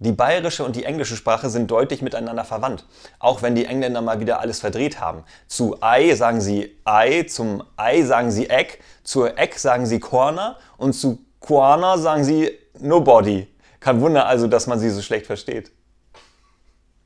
[0.00, 2.84] Die bayerische und die englische Sprache sind deutlich miteinander verwandt,
[3.20, 5.22] auch wenn die Engländer mal wieder alles verdreht haben.
[5.46, 10.56] Zu Ei sagen sie Ei, zum Ei sagen sie Egg, zur Egg sagen sie Corner
[10.78, 12.50] und zu Corner sagen sie
[12.80, 13.46] Nobody.
[13.78, 15.70] Kein Wunder also, dass man sie so schlecht versteht.